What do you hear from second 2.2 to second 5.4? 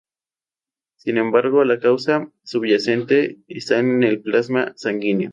subyacente está en el plasma sanguíneo.